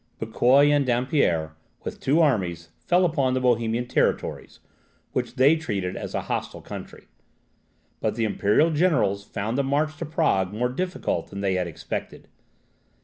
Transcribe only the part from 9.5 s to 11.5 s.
the march to Prague more difficult than